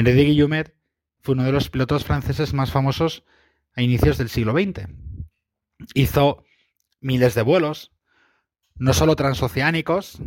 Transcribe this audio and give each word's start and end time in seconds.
Henri 0.00 0.14
de 0.14 0.24
Guillumet 0.24 0.74
fue 1.20 1.34
uno 1.34 1.44
de 1.44 1.52
los 1.52 1.68
pilotos 1.68 2.06
franceses 2.06 2.54
más 2.54 2.70
famosos 2.70 3.22
a 3.74 3.82
inicios 3.82 4.16
del 4.16 4.30
siglo 4.30 4.52
XX. 4.52 4.88
Hizo 5.92 6.42
miles 7.02 7.34
de 7.34 7.42
vuelos, 7.42 7.92
no 8.76 8.94
solo 8.94 9.14
transoceánicos, 9.14 10.22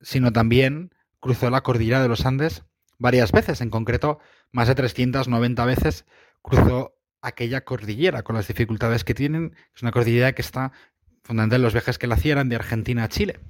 sino 0.00 0.32
también 0.32 0.94
cruzó 1.18 1.50
la 1.50 1.62
cordillera 1.62 2.00
de 2.00 2.06
los 2.06 2.26
Andes 2.26 2.62
varias 2.96 3.32
veces, 3.32 3.60
en 3.60 3.70
concreto 3.70 4.20
más 4.52 4.68
de 4.68 4.76
390 4.76 5.64
veces 5.64 6.06
cruzó 6.40 6.94
aquella 7.20 7.64
cordillera 7.64 8.22
con 8.22 8.36
las 8.36 8.46
dificultades 8.46 9.02
que 9.02 9.14
tienen. 9.14 9.56
Es 9.74 9.82
una 9.82 9.90
cordillera 9.90 10.32
que 10.32 10.42
está 10.42 10.70
fundamentalmente 11.24 11.56
en 11.56 11.62
los 11.62 11.72
viajes 11.72 11.98
que 11.98 12.06
le 12.06 12.14
hacían 12.14 12.48
de 12.48 12.54
Argentina 12.54 13.02
a 13.02 13.08
Chile. 13.08 13.40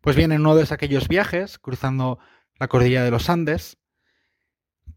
Pues 0.00 0.14
bien, 0.14 0.30
en 0.30 0.42
uno 0.42 0.54
de 0.54 0.72
aquellos 0.72 1.08
viajes, 1.08 1.58
cruzando 1.58 2.20
la 2.60 2.68
cordillera 2.68 3.02
de 3.02 3.10
los 3.10 3.28
Andes, 3.28 3.76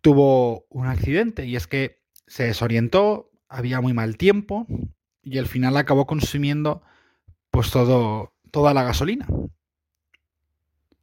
tuvo 0.02 0.66
un 0.70 0.88
accidente 0.88 1.46
y 1.46 1.56
es 1.56 1.68
que 1.68 2.02
se 2.28 2.44
desorientó, 2.44 3.32
había 3.48 3.82
muy 3.82 3.94
mal 3.94 4.18
tiempo 4.18 4.68
y 5.24 5.38
al 5.38 5.48
final 5.48 5.78
acabó 5.78 6.06
consumiendo 6.06 6.82
pues 7.52 7.72
todo, 7.72 8.34
toda 8.52 8.74
la 8.74 8.84
gasolina. 8.84 9.28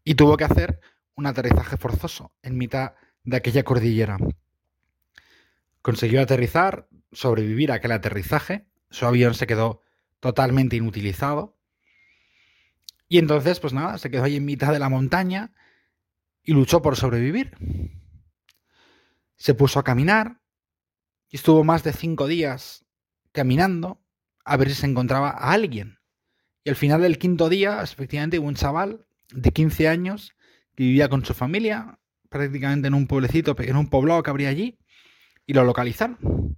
Y 0.04 0.14
tuvo 0.14 0.36
que 0.36 0.44
hacer 0.44 0.80
un 1.14 1.26
aterrizaje 1.26 1.76
forzoso 1.76 2.32
en 2.42 2.58
mitad 2.58 2.94
de 3.24 3.36
aquella 3.36 3.62
cordillera. 3.62 4.18
Consiguió 5.82 6.20
aterrizar, 6.20 6.88
sobrevivir 7.12 7.72
a 7.72 7.76
aquel 7.76 7.92
aterrizaje, 7.92 8.66
su 8.90 9.06
avión 9.06 9.34
se 9.34 9.46
quedó 9.46 9.82
totalmente 10.20 10.76
inutilizado. 10.76 11.56
Y 13.08 13.18
entonces, 13.18 13.60
pues 13.60 13.72
nada, 13.72 13.98
se 13.98 14.10
quedó 14.10 14.24
ahí 14.24 14.36
en 14.36 14.44
mitad 14.44 14.72
de 14.72 14.78
la 14.78 14.88
montaña 14.88 15.52
y 16.42 16.52
luchó 16.52 16.80
por 16.82 16.96
sobrevivir. 16.96 17.56
Se 19.36 19.54
puso 19.54 19.78
a 19.78 19.84
caminar 19.84 20.40
y 21.28 21.36
estuvo 21.36 21.64
más 21.64 21.82
de 21.84 21.92
cinco 21.92 22.26
días 22.26 22.84
caminando 23.32 24.00
a 24.44 24.56
ver 24.56 24.68
si 24.68 24.74
se 24.74 24.86
encontraba 24.86 25.30
a 25.30 25.52
alguien. 25.52 25.98
Y 26.62 26.70
al 26.70 26.76
final 26.76 27.02
del 27.02 27.18
quinto 27.18 27.48
día, 27.48 27.82
efectivamente, 27.82 28.38
hubo 28.38 28.48
un 28.48 28.54
chaval 28.54 29.06
de 29.32 29.50
15 29.50 29.88
años 29.88 30.32
que 30.74 30.84
vivía 30.84 31.08
con 31.08 31.24
su 31.24 31.34
familia, 31.34 31.98
prácticamente 32.28 32.88
en 32.88 32.94
un 32.94 33.06
pueblecito, 33.06 33.54
en 33.58 33.76
un 33.76 33.88
poblado 33.90 34.22
que 34.22 34.30
habría 34.30 34.48
allí, 34.48 34.78
y 35.46 35.52
lo 35.52 35.64
localizaron. 35.64 36.56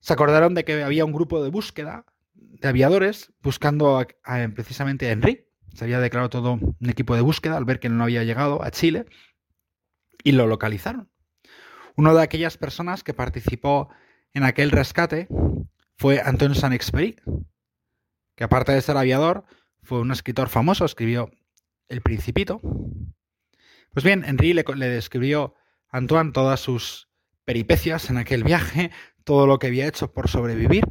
Se 0.00 0.12
acordaron 0.12 0.54
de 0.54 0.64
que 0.64 0.82
había 0.82 1.04
un 1.04 1.12
grupo 1.12 1.42
de 1.42 1.50
búsqueda 1.50 2.04
de 2.34 2.68
aviadores 2.68 3.32
buscando 3.42 4.06
precisamente 4.54 5.08
a 5.08 5.12
Henry. 5.12 5.46
Se 5.74 5.84
había 5.84 6.00
declarado 6.00 6.30
todo 6.30 6.52
un 6.52 6.90
equipo 6.90 7.14
de 7.16 7.22
búsqueda 7.22 7.56
al 7.56 7.64
ver 7.64 7.80
que 7.80 7.88
no 7.88 8.04
había 8.04 8.24
llegado 8.24 8.62
a 8.62 8.70
Chile 8.70 9.06
y 10.22 10.32
lo 10.32 10.46
localizaron. 10.46 11.10
Una 11.96 12.12
de 12.12 12.22
aquellas 12.22 12.56
personas 12.56 13.04
que 13.04 13.14
participó 13.14 13.88
en 14.32 14.42
aquel 14.42 14.70
rescate 14.70 15.28
fue 15.96 16.20
Antoine 16.20 16.54
Saint-Exupéry, 16.54 17.16
que 18.34 18.44
aparte 18.44 18.72
de 18.72 18.82
ser 18.82 18.96
aviador, 18.96 19.44
fue 19.82 20.00
un 20.00 20.10
escritor 20.10 20.48
famoso, 20.48 20.84
escribió 20.84 21.30
El 21.88 22.00
Principito. 22.02 22.60
Pues 23.92 24.04
bien, 24.04 24.24
Henry 24.24 24.54
le, 24.54 24.64
le 24.74 24.88
describió 24.88 25.54
a 25.88 25.98
Antoine 25.98 26.32
todas 26.32 26.58
sus 26.58 27.08
peripecias 27.44 28.10
en 28.10 28.16
aquel 28.16 28.42
viaje, 28.42 28.90
todo 29.22 29.46
lo 29.46 29.58
que 29.58 29.68
había 29.68 29.86
hecho 29.86 30.12
por 30.12 30.28
sobrevivir, 30.28 30.84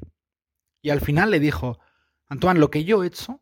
y 0.82 0.90
al 0.90 1.02
final 1.02 1.32
le 1.32 1.40
dijo, 1.40 1.80
Antoine, 2.28 2.60
lo 2.60 2.72
que 2.72 2.86
yo 2.86 3.04
he 3.04 3.08
hecho, 3.08 3.42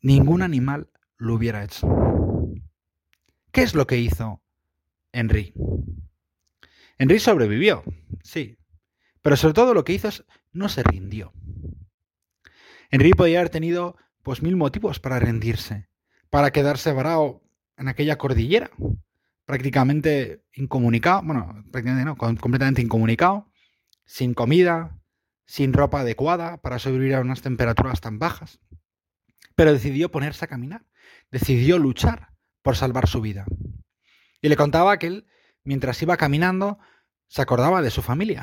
ningún 0.00 0.42
animal 0.42 0.90
lo 1.16 1.34
hubiera 1.34 1.62
hecho. 1.62 1.88
¿Qué 3.52 3.62
es 3.62 3.74
lo 3.74 3.86
que 3.86 3.98
hizo 3.98 4.42
Henry? 5.12 5.54
Henry 6.98 7.18
sobrevivió, 7.18 7.84
sí, 8.22 8.58
pero 9.22 9.36
sobre 9.36 9.54
todo 9.54 9.74
lo 9.74 9.84
que 9.84 9.92
hizo 9.92 10.08
es 10.08 10.24
no 10.52 10.68
se 10.68 10.82
rindió. 10.82 11.32
Henry 12.90 13.12
podía 13.12 13.38
haber 13.40 13.50
tenido 13.50 13.96
pues 14.22 14.42
mil 14.42 14.56
motivos 14.56 14.98
para 14.98 15.18
rendirse, 15.18 15.88
para 16.30 16.50
quedarse 16.50 16.92
varado 16.92 17.42
en 17.76 17.88
aquella 17.88 18.18
cordillera, 18.18 18.70
prácticamente 19.44 20.44
incomunicado, 20.52 21.22
bueno, 21.22 21.64
prácticamente 21.70 22.04
no, 22.04 22.16
completamente 22.16 22.82
incomunicado, 22.82 23.50
sin 24.04 24.34
comida, 24.34 24.98
sin 25.46 25.72
ropa 25.72 26.00
adecuada 26.00 26.58
para 26.58 26.78
sobrevivir 26.78 27.14
a 27.14 27.20
unas 27.20 27.40
temperaturas 27.40 28.00
tan 28.00 28.18
bajas. 28.18 28.60
Pero 29.54 29.72
decidió 29.72 30.10
ponerse 30.10 30.44
a 30.44 30.48
caminar, 30.48 30.84
decidió 31.30 31.78
luchar 31.78 32.28
por 32.62 32.76
salvar 32.76 33.08
su 33.08 33.20
vida. 33.20 33.46
Y 34.42 34.48
le 34.48 34.56
contaba 34.56 34.98
que 34.98 35.06
él, 35.06 35.26
mientras 35.68 36.00
iba 36.00 36.16
caminando, 36.16 36.78
se 37.26 37.42
acordaba 37.42 37.82
de 37.82 37.90
su 37.90 38.00
familia, 38.00 38.42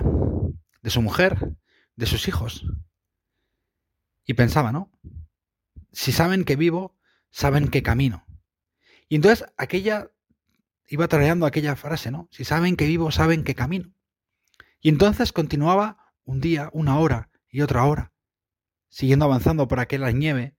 de 0.84 0.90
su 0.92 1.02
mujer, 1.02 1.56
de 1.96 2.06
sus 2.06 2.28
hijos. 2.28 2.68
Y 4.28 4.36
pensaba, 4.36 4.72
¿no? 4.72 4.92
Si 5.92 6.12
saben 6.12 6.46
que 6.46 6.56
vivo, 6.56 6.96
saben 7.32 7.70
que 7.70 7.82
camino. 7.82 8.28
Y 9.10 9.16
entonces 9.16 9.52
aquella 9.58 10.12
iba 10.86 11.08
tarareando 11.08 11.48
aquella 11.48 11.76
frase, 11.76 12.12
¿no? 12.12 12.30
Si 12.30 12.46
saben 12.46 12.76
que 12.76 12.86
vivo, 12.86 13.10
saben 13.10 13.44
que 13.44 13.56
camino. 13.56 13.92
Y 14.80 14.90
entonces 14.90 15.34
continuaba 15.34 16.14
un 16.26 16.42
día, 16.42 16.70
una 16.74 17.00
hora 17.00 17.32
y 17.50 17.62
otra 17.62 17.86
hora, 17.86 18.14
siguiendo 18.90 19.26
avanzando 19.26 19.68
por 19.68 19.80
aquella 19.80 20.12
nieve, 20.12 20.56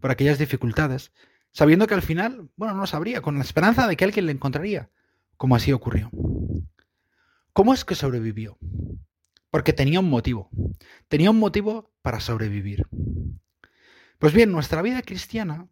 por 0.00 0.10
aquellas 0.10 0.38
dificultades, 0.38 1.12
sabiendo 1.52 1.86
que 1.86 1.92
al 1.92 2.00
final, 2.00 2.48
bueno, 2.56 2.72
no 2.72 2.86
sabría, 2.86 3.20
con 3.20 3.36
la 3.36 3.44
esperanza 3.44 3.86
de 3.86 3.98
que 3.98 4.04
alguien 4.06 4.24
le 4.24 4.32
encontraría, 4.32 4.88
como 5.40 5.56
así 5.56 5.72
ocurrió. 5.72 6.10
¿Cómo 7.54 7.72
es 7.72 7.86
que 7.86 7.94
sobrevivió? 7.94 8.58
Porque 9.50 9.72
tenía 9.72 9.98
un 9.98 10.10
motivo. 10.10 10.50
Tenía 11.08 11.30
un 11.30 11.38
motivo 11.38 11.94
para 12.02 12.20
sobrevivir. 12.20 12.86
Pues 14.18 14.34
bien, 14.34 14.52
nuestra 14.52 14.82
vida 14.82 15.00
cristiana 15.00 15.66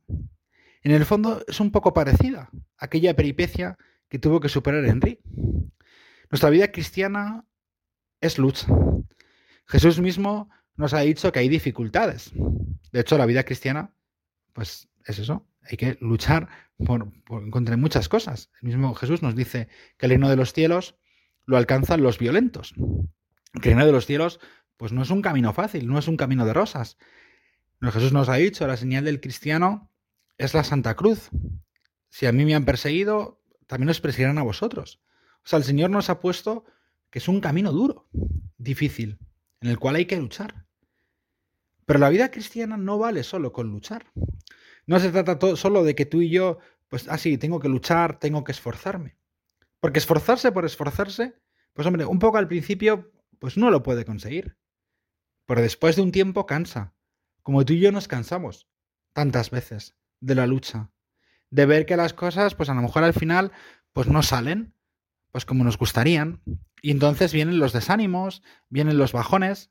en 0.82 0.92
el 0.92 1.04
fondo 1.04 1.44
es 1.46 1.60
un 1.60 1.70
poco 1.70 1.92
parecida 1.92 2.48
a 2.78 2.86
aquella 2.86 3.14
peripecia 3.14 3.76
que 4.08 4.18
tuvo 4.18 4.40
que 4.40 4.48
superar 4.48 4.86
Henry. 4.86 5.20
Nuestra 6.30 6.48
vida 6.48 6.72
cristiana 6.72 7.44
es 8.22 8.38
lucha. 8.38 8.68
Jesús 9.66 10.00
mismo 10.00 10.48
nos 10.76 10.94
ha 10.94 11.00
dicho 11.00 11.30
que 11.30 11.40
hay 11.40 11.50
dificultades. 11.50 12.30
De 12.90 13.00
hecho, 13.00 13.18
la 13.18 13.26
vida 13.26 13.44
cristiana, 13.44 13.92
pues 14.54 14.88
es 15.04 15.18
eso. 15.18 15.46
Hay 15.68 15.76
que 15.76 15.98
luchar 16.00 16.48
por, 16.84 17.12
contra 17.50 17.76
muchas 17.76 18.08
cosas. 18.08 18.50
El 18.62 18.68
mismo 18.68 18.94
Jesús 18.94 19.22
nos 19.22 19.36
dice 19.36 19.68
que 19.98 20.06
el 20.06 20.10
reino 20.10 20.30
de 20.30 20.36
los 20.36 20.52
cielos 20.52 20.96
lo 21.44 21.56
alcanzan 21.56 22.02
los 22.02 22.18
violentos. 22.18 22.74
El 23.54 23.62
reino 23.62 23.84
de 23.84 23.92
los 23.92 24.06
cielos, 24.06 24.40
pues 24.76 24.92
no 24.92 25.02
es 25.02 25.10
un 25.10 25.20
camino 25.20 25.52
fácil, 25.52 25.86
no 25.86 25.98
es 25.98 26.08
un 26.08 26.16
camino 26.16 26.46
de 26.46 26.54
rosas. 26.54 26.96
Jesús 27.82 28.12
nos 28.12 28.28
ha 28.28 28.34
dicho, 28.34 28.66
la 28.66 28.76
señal 28.76 29.04
del 29.04 29.20
cristiano 29.20 29.90
es 30.38 30.54
la 30.54 30.64
Santa 30.64 30.96
Cruz. 30.96 31.30
Si 32.08 32.26
a 32.26 32.32
mí 32.32 32.44
me 32.44 32.54
han 32.54 32.64
perseguido, 32.64 33.42
también 33.66 33.90
os 33.90 34.00
perseguirán 34.00 34.38
a 34.38 34.42
vosotros. 34.42 35.00
O 35.44 35.48
sea, 35.48 35.58
el 35.58 35.64
Señor 35.64 35.90
nos 35.90 36.10
ha 36.10 36.20
puesto 36.20 36.64
que 37.10 37.18
es 37.18 37.28
un 37.28 37.40
camino 37.40 37.72
duro, 37.72 38.08
difícil, 38.56 39.18
en 39.60 39.68
el 39.68 39.78
cual 39.78 39.96
hay 39.96 40.06
que 40.06 40.16
luchar. 40.16 40.66
Pero 41.86 42.00
la 42.00 42.10
vida 42.10 42.30
cristiana 42.30 42.76
no 42.76 42.98
vale 42.98 43.22
solo 43.22 43.52
con 43.52 43.68
luchar. 43.68 44.06
No 44.88 44.98
se 44.98 45.10
trata 45.10 45.38
todo, 45.38 45.54
solo 45.54 45.84
de 45.84 45.94
que 45.94 46.06
tú 46.06 46.22
y 46.22 46.30
yo, 46.30 46.60
pues, 46.88 47.08
ah, 47.08 47.18
sí, 47.18 47.36
tengo 47.36 47.60
que 47.60 47.68
luchar, 47.68 48.18
tengo 48.18 48.42
que 48.42 48.52
esforzarme. 48.52 49.18
Porque 49.80 49.98
esforzarse 49.98 50.50
por 50.50 50.64
esforzarse, 50.64 51.34
pues 51.74 51.86
hombre, 51.86 52.06
un 52.06 52.18
poco 52.18 52.38
al 52.38 52.48
principio, 52.48 53.12
pues 53.38 53.58
no 53.58 53.70
lo 53.70 53.82
puede 53.82 54.06
conseguir. 54.06 54.56
Pero 55.44 55.60
después 55.60 55.96
de 55.96 56.02
un 56.02 56.10
tiempo 56.10 56.46
cansa, 56.46 56.94
como 57.42 57.66
tú 57.66 57.74
y 57.74 57.80
yo 57.80 57.92
nos 57.92 58.08
cansamos 58.08 58.66
tantas 59.12 59.50
veces 59.50 59.94
de 60.20 60.34
la 60.34 60.46
lucha, 60.46 60.90
de 61.50 61.66
ver 61.66 61.84
que 61.84 61.98
las 61.98 62.14
cosas, 62.14 62.54
pues 62.54 62.70
a 62.70 62.74
lo 62.74 62.80
mejor 62.80 63.04
al 63.04 63.12
final, 63.12 63.52
pues 63.92 64.08
no 64.08 64.22
salen, 64.22 64.72
pues 65.32 65.44
como 65.44 65.64
nos 65.64 65.76
gustarían. 65.76 66.40
Y 66.80 66.92
entonces 66.92 67.34
vienen 67.34 67.58
los 67.58 67.74
desánimos, 67.74 68.42
vienen 68.70 68.96
los 68.96 69.12
bajones, 69.12 69.70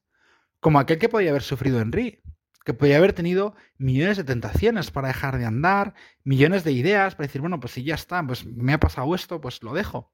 como 0.59 0.79
aquel 0.79 0.99
que 0.99 1.09
podía 1.09 1.31
haber 1.31 1.41
sufrido 1.41 1.81
Henry, 1.81 2.21
que 2.67 2.73
podía 2.73 2.97
haber 2.97 3.13
tenido 3.13 3.55
millones 3.77 4.17
de 4.17 4.25
tentaciones 4.25 4.91
para 4.91 5.07
dejar 5.07 5.37
de 5.37 5.45
andar, 5.45 5.93
millones 6.25 6.65
de 6.65 6.73
ideas 6.73 7.15
para 7.15 7.27
decir, 7.27 7.39
bueno, 7.39 7.61
pues 7.61 7.71
si 7.71 7.83
ya 7.85 7.95
está, 7.95 8.21
pues 8.27 8.45
me 8.45 8.73
ha 8.73 8.77
pasado 8.77 9.15
esto, 9.15 9.39
pues 9.39 9.63
lo 9.63 9.73
dejo. 9.73 10.11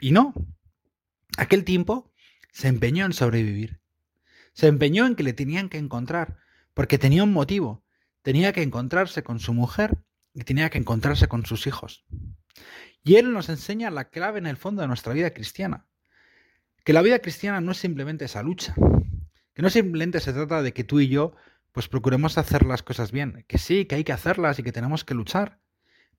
Y 0.00 0.10
no. 0.10 0.34
Aquel 1.36 1.62
tiempo 1.62 2.12
se 2.50 2.66
empeñó 2.66 3.06
en 3.06 3.12
sobrevivir. 3.12 3.80
Se 4.54 4.66
empeñó 4.66 5.06
en 5.06 5.14
que 5.14 5.22
le 5.22 5.34
tenían 5.34 5.68
que 5.68 5.78
encontrar, 5.78 6.38
porque 6.74 6.98
tenía 6.98 7.22
un 7.22 7.32
motivo, 7.32 7.84
tenía 8.22 8.52
que 8.52 8.62
encontrarse 8.62 9.22
con 9.22 9.38
su 9.38 9.54
mujer 9.54 9.96
y 10.34 10.42
tenía 10.42 10.70
que 10.70 10.78
encontrarse 10.78 11.28
con 11.28 11.46
sus 11.46 11.68
hijos. 11.68 12.04
Y 13.04 13.18
él 13.18 13.32
nos 13.32 13.48
enseña 13.48 13.92
la 13.92 14.10
clave 14.10 14.40
en 14.40 14.48
el 14.48 14.56
fondo 14.56 14.82
de 14.82 14.88
nuestra 14.88 15.12
vida 15.12 15.30
cristiana. 15.30 15.86
Que 16.82 16.92
la 16.92 17.02
vida 17.02 17.20
cristiana 17.20 17.60
no 17.60 17.70
es 17.70 17.78
simplemente 17.78 18.24
esa 18.24 18.42
lucha. 18.42 18.74
Que 19.54 19.62
no 19.62 19.70
simplemente 19.70 20.18
se 20.18 20.32
trata 20.32 20.60
de 20.60 20.72
que 20.72 20.82
tú 20.82 20.98
y 20.98 21.06
yo 21.06 21.36
pues 21.74 21.88
procuremos 21.88 22.38
hacer 22.38 22.64
las 22.64 22.84
cosas 22.84 23.10
bien. 23.10 23.44
Que 23.48 23.58
sí, 23.58 23.84
que 23.84 23.96
hay 23.96 24.04
que 24.04 24.12
hacerlas 24.12 24.60
y 24.60 24.62
que 24.62 24.70
tenemos 24.70 25.04
que 25.04 25.12
luchar. 25.12 25.60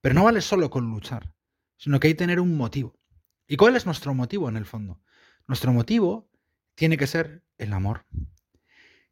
Pero 0.02 0.14
no 0.14 0.26
vale 0.26 0.42
solo 0.42 0.70
con 0.70 0.92
luchar, 0.92 1.34
sino 1.78 1.98
que 1.98 2.08
hay 2.08 2.14
que 2.14 2.18
tener 2.18 2.42
un 2.42 2.58
motivo. 2.58 3.00
¿Y 3.48 3.56
cuál 3.56 3.78
es 3.78 3.86
nuestro 3.86 4.14
motivo 4.14 4.50
en 4.50 4.58
el 4.58 4.66
fondo? 4.66 5.02
Nuestro 5.48 5.72
motivo 5.72 6.30
tiene 6.76 6.98
que 6.98 7.08
ser 7.08 7.46
el 7.58 7.72
amor. 7.72 8.06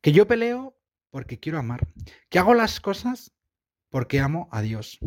Que 0.01 0.11
yo 0.11 0.27
peleo 0.27 0.77
porque 1.11 1.39
quiero 1.39 1.59
amar. 1.59 1.87
Que 2.27 2.39
hago 2.39 2.53
las 2.53 2.81
cosas 2.81 3.31
porque 3.87 4.19
amo 4.19 4.49
a 4.51 4.61
Dios. 4.61 4.99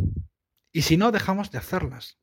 Y 0.72 0.82
si 0.82 0.96
no, 0.96 1.12
dejamos 1.12 1.50
de 1.50 1.58
hacerlas. 1.58 2.18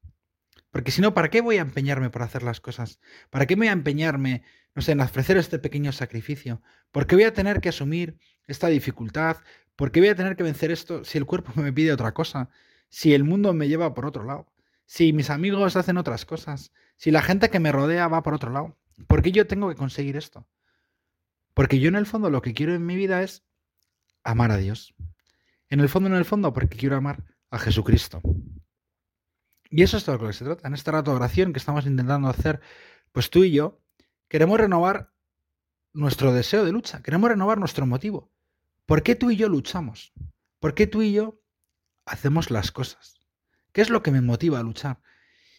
Porque 0.74 0.90
si 0.90 1.02
no, 1.02 1.14
¿para 1.14 1.30
qué 1.30 1.42
voy 1.42 1.58
a 1.58 1.62
empeñarme 1.62 2.10
por 2.10 2.24
hacer 2.24 2.42
las 2.42 2.60
cosas? 2.60 3.00
¿Para 3.30 3.46
qué 3.46 3.56
voy 3.56 3.68
a 3.68 3.72
empeñarme, 3.74 4.42
no 4.74 4.81
sé, 4.81 4.94
en 4.94 5.02
ofrecer 5.02 5.38
este 5.38 5.60
pequeño 5.60 5.92
sacrificio? 5.92 6.64
¿Por 6.92 7.06
qué 7.06 7.14
voy 7.14 7.25
a 7.25 7.34
tener 7.34 7.62
que 7.62 7.70
asumir 7.70 8.18
esta 8.48 8.70
dificultad? 8.70 9.38
¿Por 9.75 9.92
qué 9.92 10.00
voy 10.00 10.10
a 10.10 10.16
tener 10.16 10.36
que 10.36 10.42
vencer 10.42 10.72
esto 10.72 11.04
si 11.06 11.20
el 11.20 11.28
cuerpo 11.28 11.52
me 11.62 11.72
pide 11.72 11.94
otra 11.94 12.16
cosa? 12.16 12.50
Si 12.90 13.14
el 13.14 13.24
mundo 13.24 13.54
me 13.54 13.68
lleva 13.68 13.94
por 13.94 14.08
otro 14.08 14.24
lado? 14.24 14.52
Si 14.86 15.14
mis 15.14 15.30
amigos 15.30 15.75
hacen 15.75 15.98
otras 15.98 16.25
cosas? 16.25 16.74
Si 16.98 17.12
la 17.12 17.22
gente 17.22 17.52
que 17.52 17.60
me 17.60 17.72
rodea 17.72 18.08
va 18.08 18.24
por 18.24 18.34
otro 18.34 18.52
lado? 18.52 18.75
¿Por 19.06 19.22
qué 19.22 19.31
yo 19.31 19.46
tengo 19.46 19.70
que 19.70 19.75
conseguir 19.75 20.18
esto? 20.18 20.48
Porque 21.54 21.80
yo 21.80 21.88
en 21.88 21.96
el 21.96 22.08
fondo 22.08 22.31
lo 22.31 22.42
que 22.42 22.56
quiero 22.56 22.74
en 22.74 22.84
mi 22.84 22.96
vida 22.96 23.22
es 23.22 23.44
amar 24.24 24.50
a 24.50 24.58
Dios. 24.58 24.96
En 25.70 25.81
el 25.81 25.90
fondo, 25.90 26.10
en 26.10 26.16
el 26.16 26.25
fondo, 26.25 26.52
porque 26.52 26.78
quiero 26.78 26.96
amar 26.96 27.24
a 27.52 27.60
Jesucristo. 27.60 28.24
Y 29.75 29.81
eso 29.81 29.98
es 29.98 30.04
todo 30.04 30.20
lo 30.20 30.28
que 30.28 30.34
se 30.34 30.46
trata. 30.46 30.68
En 30.68 30.75
rato 30.75 31.10
de 31.10 31.18
oración 31.18 31.52
que 31.52 31.58
estamos 31.58 31.88
intentando 31.88 32.28
hacer, 32.28 32.62
pues 33.12 33.31
tú 33.31 33.44
y 33.44 33.52
yo, 33.52 33.81
queremos 34.28 34.60
renovar 34.60 35.12
nuestro 35.94 36.31
deseo 36.31 36.64
de 36.64 36.72
lucha, 36.72 37.02
queremos 37.02 37.31
renovar 37.31 37.58
nuestro 37.58 37.88
motivo. 37.88 38.31
¿Por 38.86 39.02
qué 39.02 39.16
tú 39.16 39.31
y 39.31 39.36
yo 39.36 39.50
luchamos? 39.50 40.14
¿Por 40.60 40.75
qué 40.75 40.86
tú 40.86 41.02
y 41.02 41.12
yo 41.12 41.42
hacemos 42.06 42.52
las 42.52 42.72
cosas? 42.72 43.20
¿Qué 43.72 43.81
es 43.81 43.90
lo 43.90 44.04
que 44.04 44.12
me 44.12 44.22
motiva 44.22 44.60
a 44.60 44.64
luchar? 44.64 45.02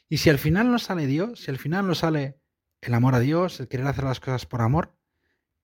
Y 0.09 0.19
si 0.19 0.31
al 0.31 0.39
final 0.39 0.71
no 0.71 0.79
sale 0.79 1.09
Dios, 1.09 1.41
si 1.41 1.51
al 1.51 1.59
final 1.59 1.85
no 1.85 1.97
sale 1.97 2.39
el 2.83 2.95
amor 2.95 3.17
a 3.17 3.21
Dios, 3.21 3.59
el 3.59 3.67
querer 3.67 3.89
hacer 3.89 4.05
las 4.05 4.21
cosas 4.21 4.47
por 4.47 4.63
amor, 4.63 4.97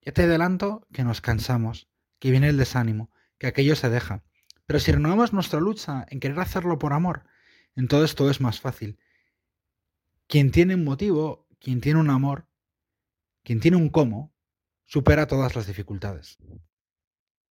ya 0.01 0.11
te 0.11 0.23
adelanto 0.23 0.89
que 0.93 1.05
nos 1.05 1.21
cansamos, 1.21 1.89
que 2.19 2.33
viene 2.33 2.49
el 2.49 2.57
desánimo, 2.57 3.13
que 3.39 3.47
aquello 3.47 3.77
se 3.77 3.91
deja. 3.91 4.25
Pero 4.67 4.81
si 4.81 4.91
renovamos 4.91 5.33
nuestra 5.33 5.61
lucha 5.61 6.05
en 6.09 6.19
querer 6.19 6.41
hacerlo 6.41 6.81
por 6.81 6.95
amor, 6.95 7.31
entonces 7.77 8.15
todo 8.15 8.31
es 8.31 8.41
más 8.41 8.61
fácil. 8.61 8.99
Quien 10.27 10.51
tiene 10.51 10.75
un 10.75 10.85
motivo, 10.85 11.47
quien 11.59 11.81
tiene 11.81 12.01
un 12.01 12.11
amor, 12.11 12.47
quien 13.43 13.61
tiene 13.61 13.77
un 13.77 13.89
cómo, 13.89 14.33
supera 14.85 15.27
todas 15.27 15.57
las 15.57 15.67
dificultades. 15.67 16.39